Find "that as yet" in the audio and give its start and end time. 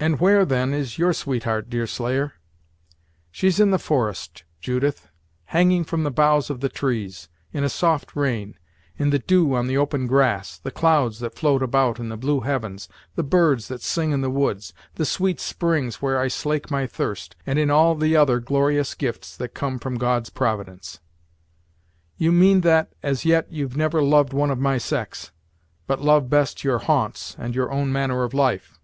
22.60-23.50